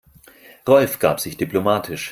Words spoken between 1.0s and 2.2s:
sich diplomatisch.